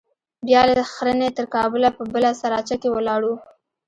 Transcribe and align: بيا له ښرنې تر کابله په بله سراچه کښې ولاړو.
بيا 0.47 0.61
له 0.75 0.83
ښرنې 0.93 1.29
تر 1.37 1.45
کابله 1.55 1.89
په 1.97 2.03
بله 2.13 2.29
سراچه 2.41 2.75
کښې 2.81 2.89
ولاړو. 2.93 3.33